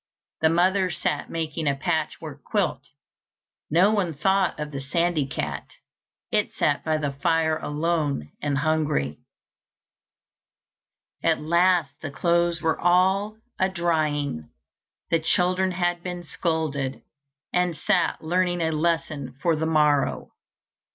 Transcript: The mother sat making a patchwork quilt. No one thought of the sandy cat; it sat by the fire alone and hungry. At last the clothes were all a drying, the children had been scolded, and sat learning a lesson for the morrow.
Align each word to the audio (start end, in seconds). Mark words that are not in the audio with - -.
The 0.39 0.49
mother 0.49 0.89
sat 0.89 1.29
making 1.29 1.67
a 1.67 1.75
patchwork 1.75 2.43
quilt. 2.43 2.87
No 3.69 3.91
one 3.91 4.15
thought 4.15 4.59
of 4.59 4.71
the 4.71 4.79
sandy 4.81 5.27
cat; 5.27 5.73
it 6.31 6.51
sat 6.53 6.83
by 6.83 6.97
the 6.97 7.11
fire 7.11 7.57
alone 7.57 8.31
and 8.41 8.57
hungry. 8.57 9.19
At 11.21 11.39
last 11.39 12.01
the 12.01 12.09
clothes 12.09 12.63
were 12.63 12.79
all 12.79 13.37
a 13.59 13.69
drying, 13.69 14.49
the 15.11 15.19
children 15.19 15.69
had 15.69 16.01
been 16.01 16.23
scolded, 16.23 17.03
and 17.53 17.77
sat 17.77 18.23
learning 18.23 18.61
a 18.61 18.71
lesson 18.71 19.35
for 19.39 19.55
the 19.55 19.67
morrow. 19.67 20.31